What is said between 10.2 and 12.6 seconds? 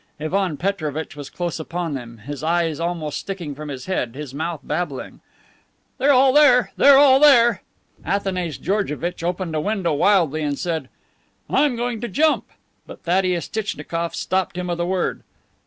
and said: "I am going to jump."